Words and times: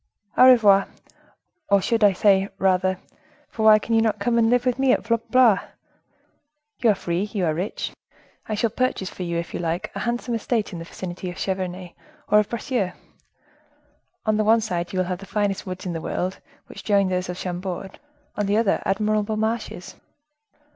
"Au 0.35 0.49
revoir! 0.49 0.87
I 1.69 1.79
should 1.79 2.01
rather 2.01 2.15
say, 2.15 2.49
for 3.49 3.63
why 3.67 3.77
can 3.77 3.93
you 3.93 4.01
not 4.01 4.17
come 4.17 4.39
and 4.39 4.49
live 4.49 4.65
with 4.65 4.79
me 4.79 4.91
at 4.93 5.03
Blois? 5.29 5.59
You 6.79 6.89
are 6.89 6.95
free, 6.95 7.21
you 7.25 7.45
are 7.45 7.53
rich, 7.53 7.93
I 8.49 8.55
shall 8.55 8.71
purchase 8.71 9.11
for 9.11 9.21
you, 9.21 9.37
if 9.37 9.53
you 9.53 9.59
like, 9.59 9.91
a 9.93 9.99
handsome 9.99 10.33
estate 10.33 10.73
in 10.73 10.79
the 10.79 10.85
vicinity 10.85 11.29
of 11.29 11.35
Cheverny 11.37 11.95
or 12.29 12.39
of 12.39 12.49
Bracieux. 12.49 12.93
On 14.25 14.37
the 14.37 14.43
one 14.43 14.61
side 14.61 14.91
you 14.91 14.97
will 14.97 15.05
have 15.05 15.19
the 15.19 15.27
finest 15.27 15.67
woods 15.67 15.85
in 15.85 15.93
the 15.93 16.01
world, 16.01 16.39
which 16.65 16.83
join 16.83 17.09
those 17.09 17.29
of 17.29 17.37
Chambord; 17.37 17.99
on 18.35 18.47
the 18.47 18.57
other, 18.57 18.81
admirable 18.83 19.37
marshes. 19.37 19.97